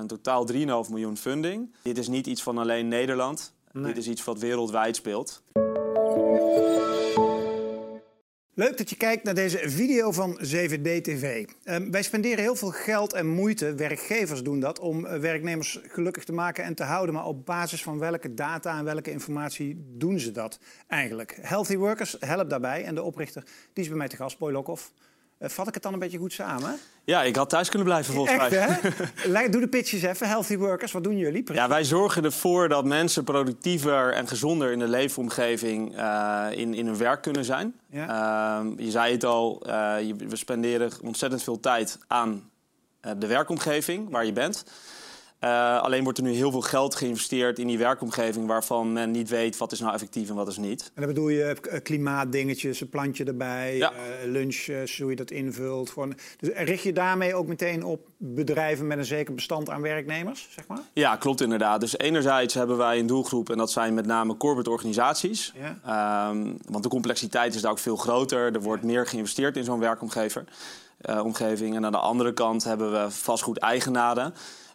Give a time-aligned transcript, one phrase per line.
[0.00, 0.58] In totaal 3,5
[0.90, 1.74] miljoen funding.
[1.82, 3.52] Dit is niet iets van alleen Nederland.
[3.72, 5.42] Dit is iets wat wereldwijd speelt.
[8.54, 11.46] Leuk dat je kijkt naar deze video van 7D-TV.
[11.64, 16.24] Ehm, wij spenderen heel veel geld en moeite, werkgevers doen dat, om eh, werknemers gelukkig
[16.24, 17.14] te maken en te houden.
[17.14, 21.38] Maar op basis van welke data en welke informatie doen ze dat eigenlijk?
[21.40, 24.92] Healthy Workers helpt daarbij en de oprichter die is bij mij te gast, Boy Lokhoff.
[25.40, 26.78] Uh, vat ik het dan een beetje goed samen?
[27.04, 29.40] Ja, ik had thuis kunnen blijven volgens Echt, mij.
[29.40, 29.48] Hè?
[29.50, 30.28] Doe de pitches even.
[30.28, 31.52] Healthy workers, wat doen jullie?
[31.52, 36.86] Ja, wij zorgen ervoor dat mensen productiever en gezonder in de leefomgeving uh, in, in
[36.86, 37.74] hun werk kunnen zijn.
[37.90, 38.60] Ja.
[38.60, 39.72] Uh, je zei het al, uh,
[40.28, 42.50] we spenderen ontzettend veel tijd aan
[43.18, 44.64] de werkomgeving waar je bent.
[45.44, 49.28] Uh, alleen wordt er nu heel veel geld geïnvesteerd in die werkomgeving waarvan men niet
[49.28, 50.82] weet wat is nou effectief en wat is niet.
[50.94, 53.92] En dan bedoel je eh, klimaatdingetjes, een plantje erbij, ja.
[53.92, 54.66] uh, lunch,
[54.98, 55.94] hoe je dat invult.
[56.38, 60.66] Dus richt je daarmee ook meteen op bedrijven met een zeker bestand aan werknemers, zeg
[60.66, 60.80] maar?
[60.92, 61.80] Ja, klopt inderdaad.
[61.80, 65.52] Dus enerzijds hebben wij een doelgroep en dat zijn met name corporate organisaties.
[65.84, 66.28] Ja.
[66.28, 68.54] Um, want de complexiteit is daar ook veel groter.
[68.54, 70.46] Er wordt meer geïnvesteerd in zo'n werkomgeving.
[71.22, 71.76] omgeving.
[71.76, 74.34] En aan de andere kant hebben we vastgoedeigenaren.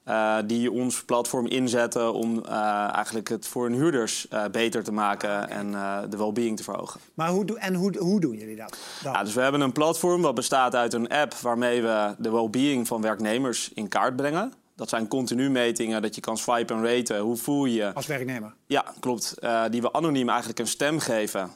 [0.10, 2.52] Uh, die ons platform inzetten om uh,
[2.96, 5.72] eigenlijk het voor hun huurders uh, beter te maken en
[6.10, 7.00] de well-being te verhogen.
[7.14, 8.78] Maar hoe, en hoe, hoe doen jullie dat?
[9.04, 12.88] Ja, dus we hebben een platform wat bestaat uit een app waarmee we de well-being
[12.88, 14.54] van werknemers in kaart brengen.
[14.76, 17.20] Dat zijn continu metingen dat je kan swipen en raten.
[17.20, 17.94] Hoe voel je?
[17.94, 18.54] Als werknemer?
[18.66, 19.36] Ja, klopt.
[19.70, 21.52] die we anoniem eigenlijk een stem geven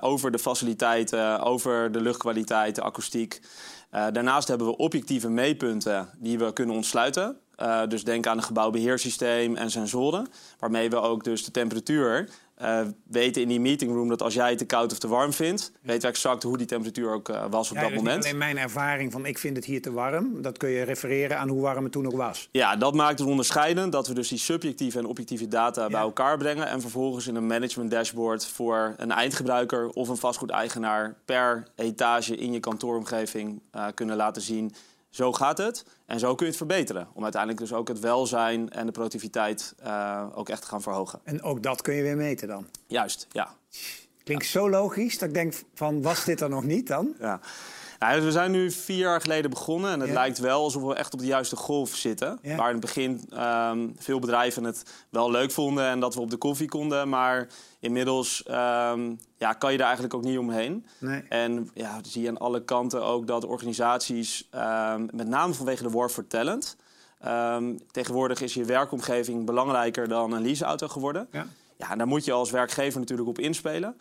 [0.00, 3.40] over de faciliteiten, over de luchtkwaliteit, de akoestiek.
[3.90, 7.36] daarnaast hebben we objectieve meetpunten die we kunnen ontsluiten.
[7.62, 10.28] Uh, dus denk aan een gebouwbeheersysteem en sensoren.
[10.58, 12.28] Waarmee we ook dus de temperatuur
[12.62, 15.72] uh, weten in die meetingroom dat als jij het te koud of te warm vindt,
[15.82, 18.24] weten we exact hoe die temperatuur ook uh, was op ja, dat moment.
[18.24, 21.48] Alleen mijn ervaring van ik vind het hier te warm, dat kun je refereren aan
[21.48, 22.48] hoe warm het toen ook was.
[22.52, 25.88] Ja, dat maakt het onderscheidend dat we dus die subjectieve en objectieve data ja.
[25.88, 31.14] bij elkaar brengen en vervolgens in een management dashboard voor een eindgebruiker of een vastgoedeigenaar
[31.24, 34.74] per etage in je kantooromgeving uh, kunnen laten zien
[35.12, 37.08] zo gaat het en zo kun je het verbeteren.
[37.12, 41.20] Om uiteindelijk dus ook het welzijn en de productiviteit uh, ook echt te gaan verhogen.
[41.24, 42.66] En ook dat kun je weer meten dan?
[42.86, 43.54] Juist, ja.
[44.24, 47.14] Klinkt zo logisch dat ik denk van was dit er nog niet dan?
[47.20, 47.40] Ja.
[48.02, 50.14] Nou, we zijn nu vier jaar geleden begonnen en het ja.
[50.14, 52.38] lijkt wel alsof we echt op de juiste golf zitten.
[52.42, 52.56] Ja.
[52.56, 56.30] Waar in het begin um, veel bedrijven het wel leuk vonden en dat we op
[56.30, 57.08] de koffie konden.
[57.08, 57.48] Maar
[57.80, 60.86] inmiddels um, ja, kan je daar eigenlijk ook niet omheen.
[60.98, 61.22] Nee.
[61.28, 65.90] En ja, zie je aan alle kanten ook dat organisaties, um, met name vanwege de
[65.90, 66.76] war for talent...
[67.90, 71.28] tegenwoordig is je werkomgeving belangrijker dan een leaseauto geworden.
[71.30, 71.46] Ja.
[71.76, 73.96] Ja, en daar moet je als werkgever natuurlijk op inspelen.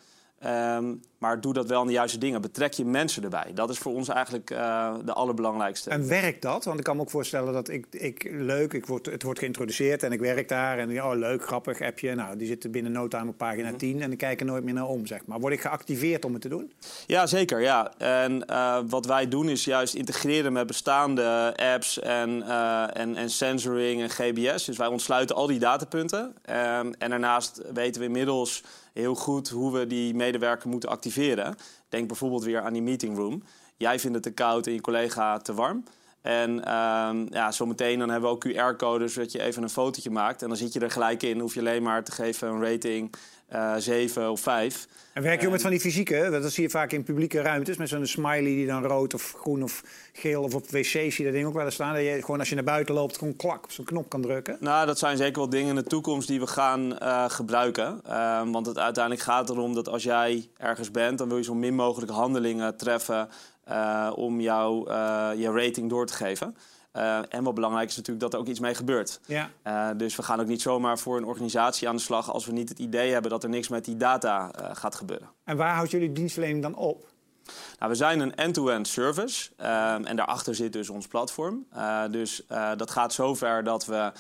[0.45, 2.41] Um, maar doe dat wel aan de juiste dingen.
[2.41, 3.51] Betrek je mensen erbij.
[3.53, 5.89] Dat is voor ons eigenlijk uh, de allerbelangrijkste.
[5.89, 6.65] En werkt dat?
[6.65, 10.03] Want ik kan me ook voorstellen dat ik, ik leuk, ik word, het wordt geïntroduceerd
[10.03, 10.77] en ik werk daar.
[10.77, 12.15] En oh, leuk, grappig, appje.
[12.15, 13.77] Nou, die zitten binnen no time op pagina mm -hmm.
[13.77, 15.39] 10 en ik kijk er nooit meer naar om, zeg maar.
[15.39, 16.71] Word ik geactiveerd om het te doen?
[17.07, 17.61] Ja, zeker.
[17.61, 17.93] Ja.
[17.97, 23.29] En uh, wat wij doen is juist integreren met bestaande apps en, uh, en, en
[23.29, 24.65] sensoring en GBS.
[24.65, 26.19] Dus wij ontsluiten al die datapunten.
[26.23, 31.09] Um, en daarnaast weten we inmiddels heel goed hoe we die medewerker moeten activeren.
[31.89, 33.44] Denk bijvoorbeeld weer aan die meetingroom.
[33.77, 35.83] Jij vindt het te koud en je collega te warm.
[36.21, 40.41] En uh, ja, zometeen dan hebben we ook QR-codes, zodat je even een fotootje maakt.
[40.41, 41.39] En dan zit je er gelijk in.
[41.39, 43.15] Hoef je alleen maar te geven een rating
[43.53, 44.87] uh, 7 of 5.
[45.13, 46.29] En werk je ook met van die fysieke?
[46.31, 47.77] Dat zie je vaak in publieke ruimtes.
[47.77, 49.83] Met zo'n smiley die dan rood of groen of
[50.13, 51.93] geel of op wc's zie je dat ding ook wel eens staan.
[51.93, 54.57] Dat je gewoon als je naar buiten loopt gewoon klak op zo'n knop kan drukken.
[54.59, 58.01] Nou, dat zijn zeker wel dingen in de toekomst die we gaan uh, gebruiken.
[58.07, 61.53] Uh, want het uiteindelijk gaat erom dat als jij ergens bent, dan wil je zo
[61.53, 63.29] min mogelijk handelingen treffen
[64.15, 64.93] om jou,
[65.37, 66.55] je rating door te geven.
[66.93, 69.19] Uh, en wat belangrijk is natuurlijk dat er ook iets mee gebeurt.
[69.25, 69.49] Ja.
[69.67, 72.51] Uh, dus we gaan ook niet zomaar voor een organisatie aan de slag als we
[72.51, 75.29] niet het idee hebben dat er niks met die data uh, gaat gebeuren.
[75.43, 77.09] En waar houdt jullie dienstverlening dan op?
[77.79, 81.65] Nou, we zijn een end-to-end service um, en daarachter zit dus ons platform.
[82.11, 82.45] dus
[82.77, 84.11] dat gaat zover dat we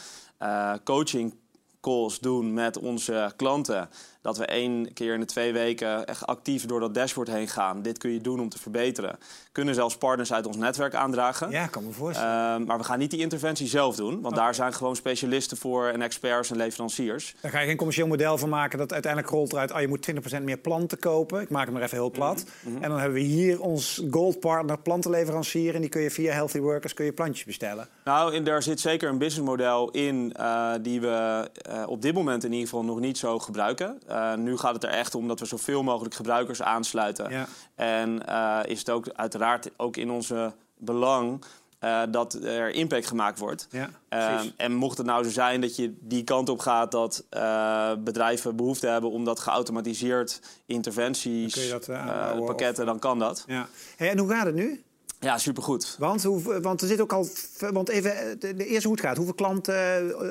[0.83, 1.35] coaching
[1.81, 3.89] calls doen met onze klanten.
[4.21, 7.81] Dat we één keer in de twee weken echt actief door dat dashboard heen gaan.
[7.81, 9.17] Dit kun je doen om te verbeteren.
[9.51, 11.49] Kunnen zelfs partners uit ons netwerk aandragen.
[11.49, 12.61] Ja, kan me voorstellen.
[12.61, 14.21] Uh, maar we gaan niet die interventie zelf doen.
[14.21, 14.45] Want okay.
[14.45, 17.35] daar zijn gewoon specialisten voor en experts en leveranciers.
[17.41, 19.71] Daar ga je geen commercieel model van maken dat uiteindelijk rolt eruit...
[19.71, 21.41] oh, je moet 20% meer planten kopen.
[21.41, 22.43] Ik maak het maar even heel plat.
[22.43, 22.83] Mm -hmm.
[22.83, 25.75] En dan hebben we hier ons gold partner plantenleverancier...
[25.75, 27.87] en die kun je via Healthy Workers kun je plantjes bestellen.
[28.03, 30.33] Nou, en daar zit zeker een businessmodel in...
[30.39, 33.99] Uh, die we uh, op dit moment in ieder geval nog niet zo gebruiken.
[34.11, 37.29] Uh, nu gaat het er echt om dat we zoveel mogelijk gebruikers aansluiten.
[37.29, 37.47] Ja.
[37.75, 41.43] En uh, is het ook uiteraard ook in onze belang
[41.81, 43.67] eh, dat er impact gemaakt wordt.
[43.71, 47.25] Ja, Ehm, en mocht het nou zo zijn dat je die kant op gaat dat
[47.29, 53.19] eh, bedrijven behoefte hebben om dat geautomatiseerd interventies, Dan dat, eh, eh, pakketten, dan kan
[53.19, 53.43] dat.
[53.47, 53.67] Ja.
[53.95, 54.83] Hey, en hoe gaat het nu?
[55.23, 55.95] Ja, supergoed.
[55.99, 57.27] Want, hoe, want er zit ook al.
[57.71, 59.15] Want even, eh, de, de eerste hoe het gaat.
[59.17, 59.75] Hoeveel klanten,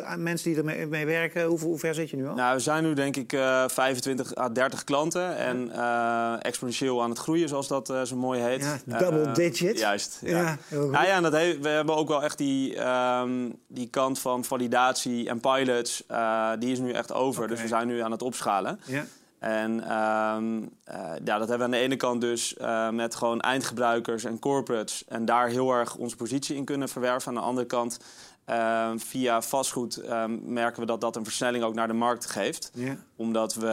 [0.05, 2.35] eh, mensen die ermee mee werken, hoe ver zit je nu al?
[2.35, 7.11] Nou, we zijn nu denk ik eh 25 à 30 klanten en eh, exponentieel aan
[7.11, 8.63] het groeien, zoals dat eh, zo mooi heet.
[8.87, 9.79] Ja, double Eh, digit.
[9.79, 10.19] Juist.
[10.23, 10.39] Ja.
[10.41, 10.59] Ja.
[10.77, 15.29] Nou ja, dat he- we hebben ook wel echt die, ehm, die kant van validatie
[15.29, 17.49] en pilots, eh, die is nu echt over.
[17.49, 18.81] Dus we zijn nu aan het opschalen.
[18.87, 19.05] Ja.
[19.41, 23.41] En ehm, eh, ja, dat hebben we aan de ene kant dus eh, met gewoon
[23.41, 25.05] eindgebruikers en corporates.
[25.09, 27.29] En daar heel erg onze positie in kunnen verwerven.
[27.29, 27.99] Aan de andere kant,
[28.45, 32.73] ehm, via vastgoed ehm, merken we dat dat een versnelling ook naar de markt geeft.
[33.17, 33.67] Omdat we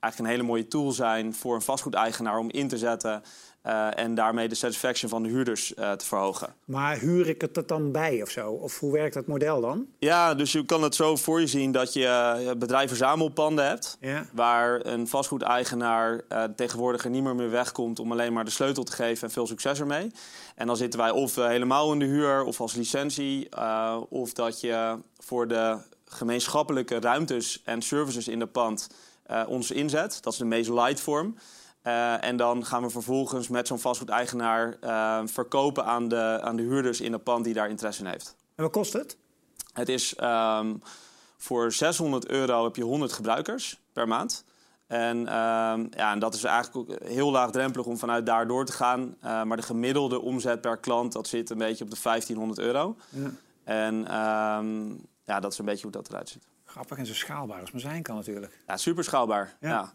[0.00, 3.22] eigenlijk een hele mooie tool zijn voor een vastgoedeigenaar om in te zetten.
[3.62, 6.54] Eh, en daarmee de satisfaction van de huurders eh, te verhogen.
[6.64, 8.50] Maar huur ik het er dan bij of zo?
[8.50, 9.86] Of hoe werkt dat model dan?
[9.98, 13.96] Ja, dus je kan het zo voor je zien dat je eh, bedrijfverzamelpanden hebt.
[14.00, 14.26] Ja.
[14.32, 18.84] Waar een vastgoedeigenaar eh tegenwoordig er niet meer mee wegkomt om alleen maar de sleutel
[18.84, 20.10] te geven en veel succes ermee.
[20.54, 23.48] En dan zitten wij of helemaal in de huur of als licentie.
[24.08, 28.88] of dat je voor de gemeenschappelijke ruimtes en services in de pand
[29.46, 30.18] ons inzet.
[30.22, 31.34] Dat is de meest light vorm.
[31.82, 36.62] Eh, en dan gaan we vervolgens met zo'n vastgoedeigenaar eh, verkopen aan de, aan de
[36.62, 38.36] huurders in het pand die daar interesse in heeft.
[38.54, 39.16] En wat kost het?
[39.72, 40.74] Het is ehm,
[41.36, 44.44] voor 600 euro heb je 100 gebruikers per maand.
[44.86, 48.72] En, ehm, ja, en dat is eigenlijk ook heel laagdrempelig om vanuit daar door te
[48.72, 49.16] gaan.
[49.20, 52.96] Eh, maar de gemiddelde omzet per klant dat zit een beetje op de 1500 euro.
[53.08, 53.30] Ja.
[53.64, 54.88] En ehm,
[55.24, 56.46] ja, dat is een beetje hoe dat eruit ziet.
[56.64, 58.58] Grappig en zo schaalbaar als maar zijn kan natuurlijk.
[58.66, 59.56] Ja, super schaalbaar.
[59.60, 59.68] Ja.
[59.68, 59.92] Ja.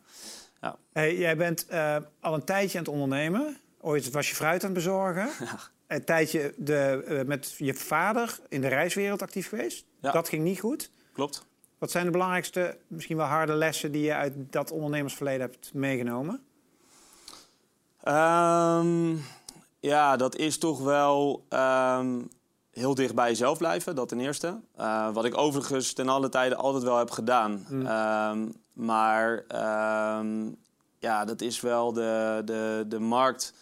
[0.66, 0.78] Ja.
[0.94, 3.58] Hey, jij bent eh, al een tijdje aan het ondernemen.
[3.82, 5.30] Ooit was je fruit aan het bezorgen.
[5.88, 9.86] Een tijdje de, eh, met je vader in de reiswereld actief geweest.
[10.02, 10.12] Ja.
[10.12, 10.92] Dat ging niet goed.
[11.14, 11.46] Klopt.
[11.78, 16.44] Wat zijn de belangrijkste, misschien wel harde lessen die je uit dat ondernemersverleden hebt meegenomen?
[18.04, 19.16] Ehm,
[19.80, 22.22] ja, dat is toch wel ehm,
[22.72, 24.60] heel dicht bij jezelf blijven, dat ten eerste.
[24.76, 27.66] Eh, wat ik overigens ten alle tijde altijd wel heb gedaan.
[27.86, 30.50] Ehm, maar ehm,
[31.00, 33.54] ja, dat is wel de, de, de markt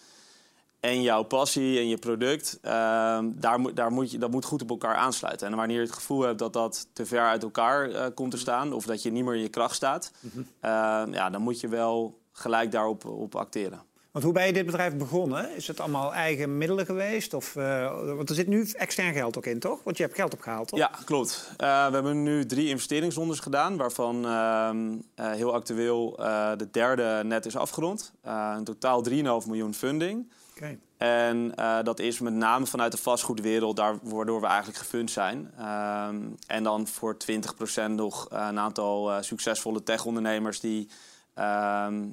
[0.80, 2.60] en jouw passie en je product.
[2.62, 5.48] ehm, daar moet, daar moet je, dat moet goed op elkaar aansluiten.
[5.48, 8.38] En wanneer je het gevoel hebt dat dat te ver uit elkaar eh, komt te
[8.38, 8.74] staan...
[8.74, 10.12] of dat je niet meer in je kracht staat...
[10.60, 13.82] ehm, ja, dan moet je wel gelijk daarop op acteren.
[14.14, 15.56] Want hoe ben je dit bedrijf begonnen?
[15.56, 17.34] Is het allemaal eigen middelen geweest?
[17.34, 19.84] Of, eh, want er zit nu extern geld ook in, toch?
[19.84, 20.80] Want je hebt geld opgehaald, toch?
[20.80, 21.54] Ja, klopt.
[21.58, 26.16] Eh, we hebben nu drie investeringsrondes gedaan, waarvan ehm, eh, heel actueel
[26.58, 28.14] de derde net is afgerond.
[28.58, 30.32] In totaal 3,5 miljoen funding.
[30.56, 30.78] Oké.
[30.98, 35.52] En dat is met name vanuit de vastgoedwereld, daar, waardoor we eigenlijk gefund zijn.
[35.58, 36.18] Ehm,
[36.48, 40.90] en dan voor 20% nog een aantal succesvolle tech-ondernemers die
[41.34, 42.04] ehm,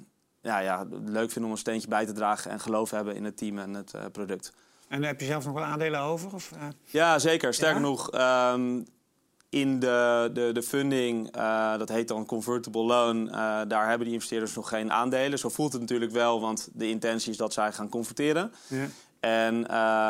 [0.42, 3.36] ja, ja, leuk vinden om een steentje bij te dragen en geloof hebben in het
[3.36, 4.52] team en het eh, product.
[4.88, 6.34] En heb je zelf nog wel aandelen over?
[6.34, 6.58] Of, eh?
[6.84, 7.54] Ja, zeker.
[7.54, 7.86] Sterker Ja?
[7.88, 8.82] nog, ehm,
[9.48, 13.26] in de, de, de funding, eh, dat heet dan convertible loan,
[13.68, 15.38] daar hebben die investeerders nog geen aandelen.
[15.38, 18.52] Zo voelt het natuurlijk wel, want de intentie is dat zij gaan converteren.
[18.66, 18.86] Ja.
[19.20, 19.66] En,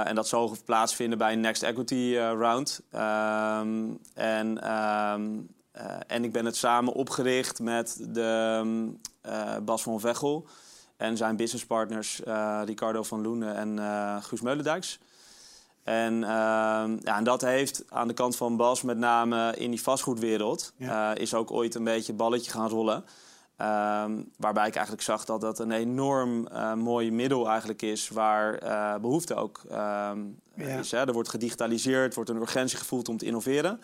[0.06, 2.80] en dat zal plaatsvinden bij een Next Equity Round.
[2.90, 5.28] Ehm, en, ehm,
[5.86, 8.88] eh, en ik ben het samen opgericht met de, ehm,
[9.20, 10.46] eh, Bas van Vechel
[10.96, 14.98] en zijn businesspartners eh, Ricardo van Loenen en Guus Meulendijks.
[15.84, 19.82] En, ehm, ja, en dat heeft aan de kant van Bas, met name in die
[19.82, 21.14] vastgoedwereld, Ja.
[21.14, 23.04] is ook ooit een beetje balletje gaan rollen.
[23.56, 28.94] Ehm, waarbij ik eigenlijk zag dat dat een enorm mooi middel eigenlijk is waar eh,
[29.00, 30.14] behoefte ook Ja.
[30.54, 30.90] is.
[30.90, 30.98] Hè.
[31.06, 33.80] Er wordt gedigitaliseerd, wordt een urgentie gevoeld om te innoveren.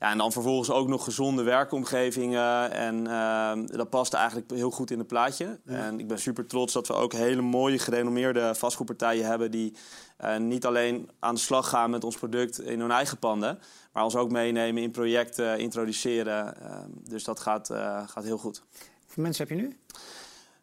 [0.00, 2.72] Ja, en dan vervolgens ook nog gezonde werkomgevingen.
[2.72, 5.58] En ehm, dat past eigenlijk heel goed in het plaatje.
[5.64, 9.50] En ik ben super trots dat we ook hele mooie, gerenommeerde vastgoedpartijen hebben...
[9.50, 9.76] die
[10.16, 13.58] eh, niet alleen aan de slag gaan met ons product in hun eigen panden...
[13.92, 16.62] maar ons ook meenemen in projecten, introduceren.
[16.62, 18.62] Ehm, dus dat gaat, eh, gaat heel goed.
[19.04, 19.76] Hoeveel mensen heb je nu?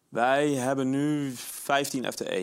[0.08, 2.40] Wij hebben nu 15 FTE.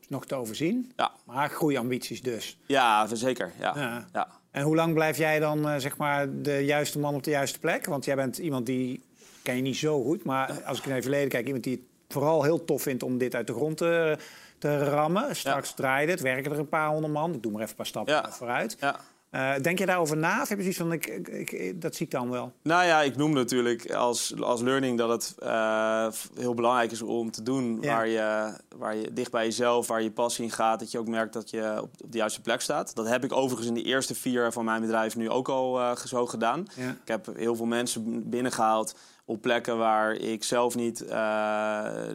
[0.00, 0.92] Is nog te overzien.
[0.96, 2.58] Ja, Maar groeiambities dus.
[2.66, 3.52] ja zeker.
[3.58, 3.72] Ja.
[3.76, 4.06] Ja.
[4.12, 4.39] Ja.
[4.50, 7.58] En hoe lang blijf jij dan eh, zeg maar de juiste man op de juiste
[7.58, 7.86] plek?
[7.86, 9.02] Want jij bent iemand die,
[9.42, 11.82] ken je niet zo goed, maar als ik naar je verleden kijk, iemand die het
[12.08, 14.16] vooral heel tof vindt om dit uit de grond te,
[14.58, 15.36] te rammen.
[15.36, 17.34] Straks draaide het, werken er een paar honderd man.
[17.34, 18.30] Ik doe maar even een paar stappen Ja.
[18.32, 18.76] vooruit.
[18.80, 19.00] Ja.
[19.30, 20.42] Uh, denk je daarover na?
[20.42, 22.52] Of heb je zoiets van, ik, ik, dat zie ik dan wel?
[22.62, 27.30] Nou ja, ik noem natuurlijk als, als learning dat het uh, heel belangrijk is om
[27.30, 30.90] te doen waar, je, waar je dicht bij jezelf, waar je passie in gaat, dat
[30.90, 32.94] je ook merkt dat je op, op de juiste plek staat.
[32.94, 35.96] Dat heb ik overigens in de eerste vier van mijn bedrijf nu ook al uh,
[35.96, 36.66] zo gedaan.
[36.76, 36.88] Ja.
[36.88, 38.94] Ik heb heel veel mensen binnengehaald
[39.24, 41.04] op plekken waar ik zelf niet,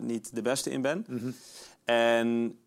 [0.01, 1.05] niet de beste in ben.
[1.07, 1.35] Mm -hmm.
[1.85, 2.59] En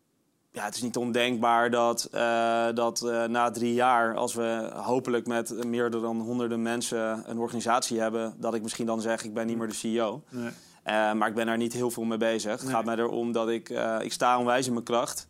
[0.50, 5.26] ja, het is niet ondenkbaar dat, uh, dat uh, na drie jaar, als we hopelijk
[5.26, 9.47] met meer dan honderden mensen een organisatie hebben, dat ik misschien dan zeg: ik ben
[9.47, 10.23] niet meer de CEO.
[10.28, 10.50] Nee.
[10.87, 12.50] Uh, maar ik ben daar niet heel veel mee bezig.
[12.57, 12.61] Nee.
[12.61, 13.69] Het gaat mij erom dat ik,
[14.00, 15.26] ik sta onwijs in mijn kracht.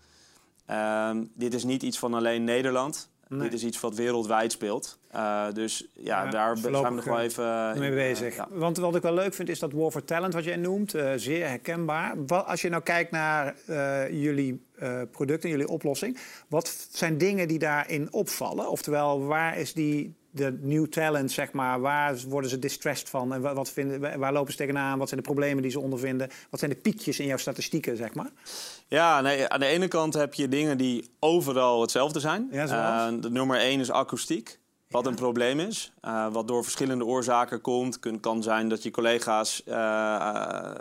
[0.66, 3.08] Ehm, dit is niet iets van alleen Nederland.
[3.28, 3.40] Nee.
[3.40, 4.98] Dit is iets wat wereldwijd speelt.
[5.14, 8.30] Uh, dus ja, ja, daar zijn we nog wel even mee bezig.
[8.30, 8.48] Uh, ja.
[8.50, 11.12] Want wat ik wel leuk vind is dat War for Talent, wat jij noemt, uh,
[11.16, 12.14] zeer herkenbaar.
[12.26, 13.54] Wat, als je nou kijkt naar
[14.10, 14.66] jullie
[15.10, 16.18] producten, jullie oplossing,
[16.48, 18.70] wat zijn dingen die daarin opvallen?
[18.70, 23.32] Oftewel, waar is die de new talent, zeg maar, waar worden ze distressed van?
[23.32, 24.98] En wat vinden, waar lopen ze tegenaan?
[24.98, 26.30] Wat zijn de problemen die ze ondervinden?
[26.50, 28.30] Wat zijn de piekjes in jouw statistieken, zeg maar?
[28.86, 32.48] Ja, nee, aan de ene kant heb je dingen die overal hetzelfde zijn.
[32.50, 34.58] Ja, uh, de nummer één is akoestiek.
[34.88, 37.98] Wat een probleem is, uh, wat door verschillende oorzaken komt.
[37.98, 39.74] Kun, kan zijn dat je collega's uh,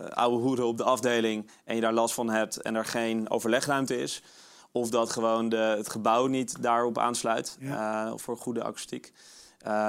[0.09, 4.01] oude hoeren op de afdeling en je daar last van hebt en er geen overlegruimte
[4.01, 4.23] is.
[4.71, 8.17] Of dat gewoon de, het gebouw niet daarop aansluit ja.
[8.17, 9.11] voor goede akoestiek.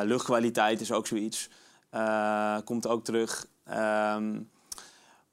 [0.02, 1.48] Luchtkwaliteit is ook zoiets.
[2.64, 3.46] komt ook terug.
[3.70, 4.50] Um,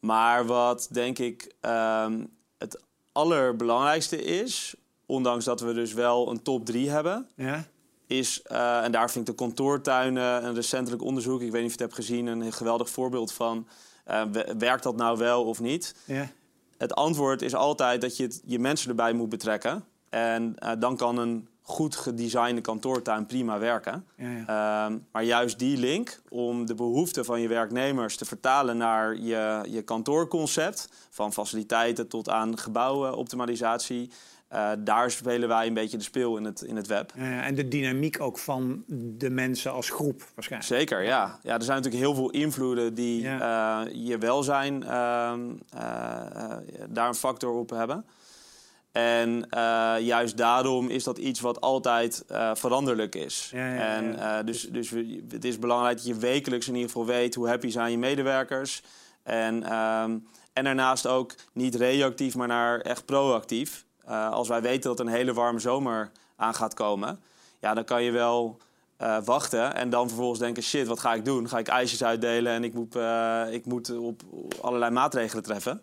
[0.06, 4.76] maar wat denk ik um, het allerbelangrijkste is,
[5.06, 7.66] ondanks dat we dus wel een top 3 hebben, ja.
[8.08, 11.78] is, uh, en daar vind ik de kantoortuinen een recentelijk onderzoek, ik weet niet of
[11.78, 13.68] je het hebt gezien, een geweldig voorbeeld van,
[14.58, 15.96] werkt dat nou wel of niet?
[16.06, 16.30] Ja.
[16.78, 19.86] Het antwoord is altijd dat je het, je mensen erbij moet betrekken.
[20.10, 24.06] En dan kan een goed gedesignde kantoortuin prima werken.
[24.18, 24.86] Ja, ja.
[24.86, 29.66] Um, maar juist die link om de behoeften van je werknemers te vertalen naar je,
[29.70, 34.12] je kantoorconcept, van faciliteiten tot aan gebouwenoptimalisatie.
[34.54, 37.12] Uh, daar spelen wij een beetje de speel in het, in het web.
[37.16, 40.74] Ja, en de dynamiek ook van de mensen als groep waarschijnlijk.
[40.74, 41.40] Zeker, ja.
[41.44, 45.34] ja er zijn natuurlijk heel veel invloeden die uh, je welzijn uh,
[46.90, 48.06] daar een factor op hebben.
[48.96, 53.50] En uh, juist daarom is dat iets wat altijd uh, veranderlijk is.
[53.54, 54.90] Ja, ja, en uh, dus, dus
[55.30, 58.82] het is belangrijk dat je wekelijks in ieder geval weet hoe happy zijn je medewerkers.
[59.24, 63.86] En, um, en daarnaast ook niet reactief, maar naar echt proactief.
[64.32, 67.20] als wij weten dat een hele warme zomer aan gaat komen,
[67.60, 68.58] ja, dan kan je wel
[69.24, 71.50] wachten en dan vervolgens denken: shit, wat ga ik doen?
[71.50, 72.96] Ga ik ijsjes uitdelen en ik moet,
[73.52, 74.22] ik moet op
[74.62, 75.82] allerlei maatregelen treffen.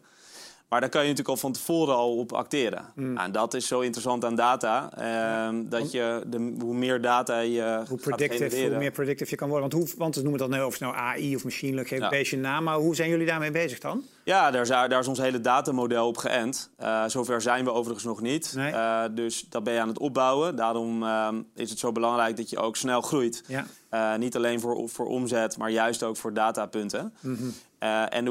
[0.73, 2.85] Maar daar kan je natuurlijk al van tevoren al op acteren.
[2.95, 3.13] Mm.
[3.13, 4.91] Nou, en dat is zo interessant aan data.
[4.99, 9.49] Uh, dat je de, hoe meer data je hoe predictive, Hoe meer predictive je kan
[9.49, 9.71] worden.
[9.71, 12.19] Want, hoe, want we noemen dat nu of nou AI of machine learning, geef een
[12.19, 12.65] beetje naam.
[12.65, 14.03] Maar hoe zijn jullie daarmee bezig dan?
[14.25, 16.71] Ja, daar is, daar is ons hele datamodel op geënt.
[16.81, 18.53] Uh, zover zijn we overigens nog niet.
[18.57, 18.73] Nee.
[18.73, 20.57] Uh, dus dat ben je aan het opbouwen.
[20.57, 23.45] Daarom uh, is het zo belangrijk dat je ook snel groeit.
[23.47, 23.67] Ja.
[23.91, 27.15] Uh, niet alleen voor, voor omzet, maar juist ook voor datapunten.
[27.21, 27.55] Mm -hmm.
[27.83, 28.25] Uh, en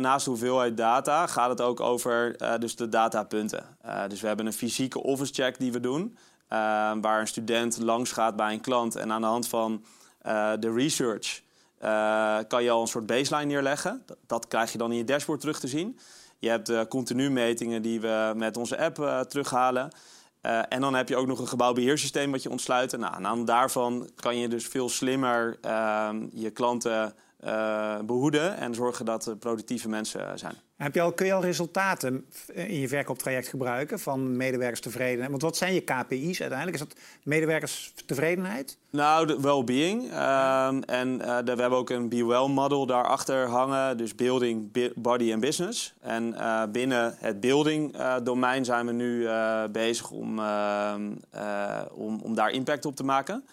[0.00, 3.64] naast de hoeveelheid data gaat het ook over uh, dus de datapunten.
[3.86, 6.16] Uh, dus we hebben een fysieke office check die we doen.
[7.00, 8.96] waar een student langs gaat bij een klant.
[8.96, 9.84] En aan de hand van
[10.60, 11.40] de research
[12.48, 14.02] kan je al een soort baseline neerleggen.
[14.06, 15.98] Dat, dat, krijg je dan in je dashboard terug te zien.
[16.38, 19.90] Je hebt continu metingen die we met onze app terughalen.
[20.68, 22.96] en dan heb je ook nog een gebouwbeheersysteem wat je ontsluit.
[22.96, 28.74] Nou, en aan daarvan kan je dus veel slimmer ehm, je klanten uh, behoeden en
[28.74, 30.54] zorgen dat er productieve mensen zijn.
[30.76, 35.30] Heb je al, kun je al resultaten in je verkooptraject gebruiken van medewerkerstevredenheid?
[35.30, 36.80] Want wat zijn je KPI's uiteindelijk?
[36.80, 38.76] Is dat medewerkerstevredenheid?
[38.90, 40.10] Nou, de well-being.
[40.10, 43.96] Uh, en uh, we hebben ook een Be Well model daarachter hangen.
[43.96, 45.94] Dus building, body en business.
[46.00, 46.36] En
[46.72, 49.28] binnen het building domein zijn we nu
[49.70, 51.10] bezig om, ehm,
[51.92, 53.44] om, om daar impact op te maken.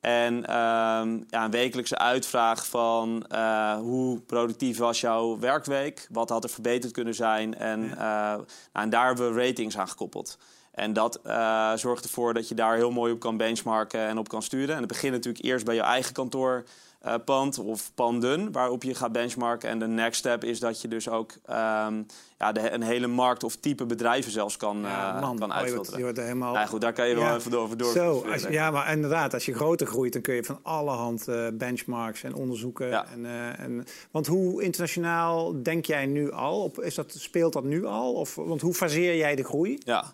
[0.00, 6.06] En um, ja, een wekelijkse uitvraag van uh, hoe productief was jouw werkweek?
[6.10, 7.54] Wat had er verbeterd kunnen zijn?
[7.54, 10.38] En, uh, nou, en daar hebben we ratings aan gekoppeld.
[10.70, 14.28] En dat uh, zorgt ervoor dat je daar heel mooi op kan benchmarken en op
[14.28, 14.74] kan sturen.
[14.74, 16.64] En het begint natuurlijk eerst bij je eigen kantoor
[17.00, 19.68] eh, pand of panden waarop je gaat benchmarken.
[19.68, 22.02] En de next step is dat je dus ook ehm,
[22.38, 25.56] ja, de, een hele markt of type bedrijven zelfs kan, Ja, eh, man, kan oh,
[25.56, 25.98] je wordt- uitfilteren.
[25.98, 26.54] je wordt helemaal...
[26.54, 27.36] Ja, goed, daar kan je wel Ja.
[27.36, 27.92] even over door.
[27.92, 31.28] Zo, als, ja, maar inderdaad, als je groter groeit, dan kun je van alle hand
[31.28, 32.86] eh, benchmarks en onderzoeken.
[32.88, 33.06] Ja.
[33.12, 33.26] En,
[33.58, 36.62] en, want hoe internationaal denk jij nu al?
[36.62, 38.12] Op, is dat, speelt dat nu al?
[38.12, 39.78] Of, want hoe faseer jij de groei?
[39.84, 40.04] Ja,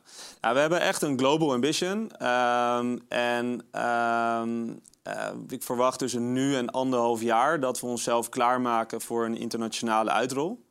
[0.41, 2.11] nou, we hebben echt een global ambition.
[2.19, 4.65] Ehm, en ehm,
[5.07, 10.11] eh, ik verwacht tussen nu en anderhalf jaar dat we onszelf klaarmaken voor een internationale
[10.11, 10.65] uitrol.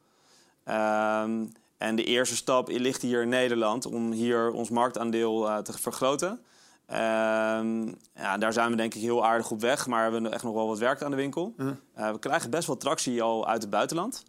[0.64, 1.46] Ehm,
[1.78, 6.40] en de eerste stap ligt hier in Nederland om hier ons marktaandeel eh, te vergroten.
[6.86, 10.44] Ehm, ja, daar zijn we denk ik heel aardig op weg, maar we hebben echt
[10.44, 11.54] nog wel wat werk aan de winkel.
[11.94, 14.24] Eh, we krijgen best wel tractie al uit het buitenland.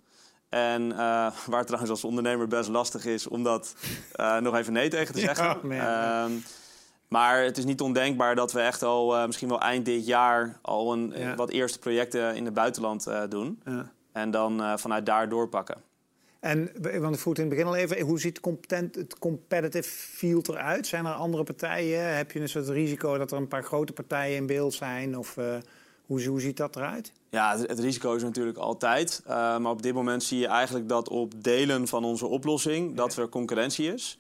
[0.49, 0.97] En
[1.47, 3.75] waar trouwens als ondernemer best lastig is om dat
[4.41, 5.59] nog even nee tegen te Ja, zeggen.
[5.69, 5.77] man.
[5.77, 6.33] Ehm,
[7.09, 10.59] maar het is niet ondenkbaar dat we echt al eh, misschien wel eind dit jaar
[10.63, 11.35] al een, Ja.
[11.35, 13.61] wat eerste projecten in het buitenland eh, doen.
[13.65, 13.91] Ja.
[14.13, 15.77] En dan eh, vanuit daar doorpakken.
[16.41, 16.71] En,
[17.01, 20.87] want ik vroeg het in het begin al even, hoe ziet het competitive field eruit?
[20.87, 22.17] Zijn er andere partijen?
[22.17, 25.19] Heb je een soort risico dat er een paar grote partijen in beeld zijn?
[25.19, 25.55] Of eh,
[26.07, 27.13] hoe, hoe ziet dat eruit?
[27.31, 29.23] Ja, het, het risico is natuurlijk altijd.
[29.27, 33.17] eh, maar op dit moment zie je eigenlijk dat op delen van onze oplossing dat
[33.17, 34.19] er concurrentie is.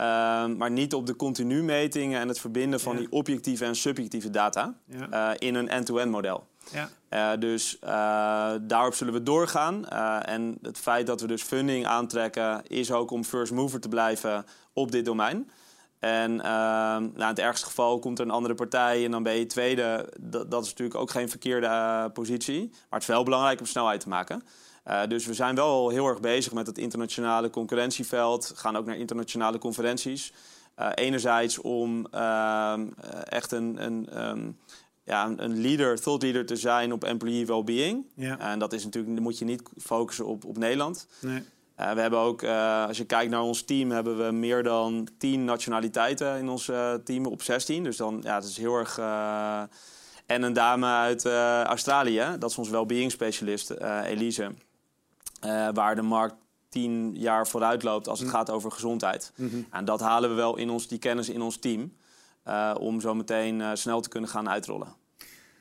[0.00, 2.98] Ehm, maar niet op de continu metingen en het verbinden van Ja.
[2.98, 5.08] die objectieve en subjectieve data Ja.
[5.32, 6.46] eh, in een end-to-end model.
[6.72, 6.88] Ja.
[7.08, 9.88] Eh, dus eh, daarop zullen we doorgaan.
[10.24, 14.44] En het feit dat we dus funding aantrekken, is ook om first mover te blijven
[14.72, 15.50] op dit domein.
[15.98, 19.34] En uh, nou, in het ergste geval komt er een andere partij en dan ben
[19.36, 20.12] je tweede.
[20.20, 22.68] Dat, dat is natuurlijk ook geen verkeerde positie.
[22.68, 24.42] Maar het is wel belangrijk om snelheid te maken.
[24.90, 28.52] Uh, dus we zijn wel heel erg bezig met het internationale concurrentieveld.
[28.54, 30.32] Gaan ook naar internationale conferenties.
[30.80, 32.74] Uh, enerzijds om uh,
[33.24, 34.58] echt een, een, um,
[35.04, 38.06] ja, een leader, thought leader te zijn op employee well-being.
[38.14, 38.38] Ja.
[38.38, 41.06] En dat is natuurlijk, moet je niet focussen op, op Nederland.
[41.20, 41.42] Nee.
[41.80, 45.08] Uh, we hebben ook, uh, als je kijkt naar ons team, hebben we meer dan
[45.18, 47.84] 10 nationaliteiten in ons uh, team op 16.
[47.84, 48.98] Dus dan, ja, het is heel erg.
[50.26, 51.24] En een dame uit
[51.66, 53.70] Australië, dat is ons well-being specialist,
[54.04, 54.52] Elise.
[55.40, 56.34] Eh, waar de markt
[56.68, 58.34] tien jaar vooruit loopt als het Mm.
[58.34, 59.32] gaat over gezondheid.
[59.70, 61.98] En dat halen we wel in ons, die kennis in ons team.
[62.44, 64.88] eh, om zo meteen snel te kunnen gaan uitrollen.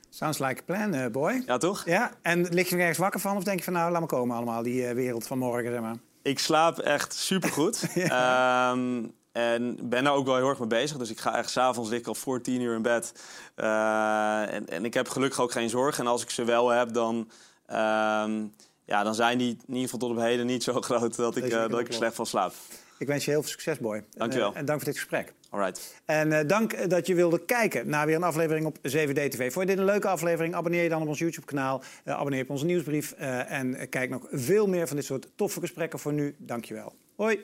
[0.09, 1.43] Sounds like a plan, eh, boy.
[1.45, 1.85] Ja, toch?
[1.85, 3.37] Ja, en lig je er ergens wakker van?
[3.37, 5.81] Of denk je van, nou, laat me komen allemaal, die eh, wereld van morgen, zeg
[5.81, 5.95] maar.
[6.21, 7.83] Ik slaap echt supergoed.
[7.95, 10.97] Ehm, en ben er ook wel heel erg mee bezig.
[10.97, 13.11] Dus ik ga echt s'avonds lig ik al voor tien uur in bed.
[13.55, 16.03] Eh, en, en ik heb gelukkig ook geen zorgen.
[16.03, 17.29] En als ik ze wel heb, dan,
[17.65, 18.45] ehm,
[18.89, 21.43] ja, dan zijn die in ieder geval tot op heden niet zo groot dat ik,
[21.43, 22.53] eh, dat ik er slecht van slaap.
[22.97, 24.03] Ik wens je heel veel succes, boy.
[24.11, 24.47] Dankjewel.
[24.47, 25.33] En, eh, en dank voor dit gesprek.
[25.49, 26.01] Alright.
[26.05, 29.53] En uh, dank dat je wilde kijken naar weer een aflevering op 7D TV.
[29.53, 30.55] Vond je dit een leuke aflevering?
[30.55, 31.81] Abonneer je dan op ons YouTube-kanaal.
[32.05, 33.11] Uh, abonneer op onze nieuwsbrief.
[33.11, 36.35] En kijk nog veel meer van dit soort toffe gesprekken voor nu.
[36.37, 36.93] Dankjewel.
[37.15, 37.39] Hoi.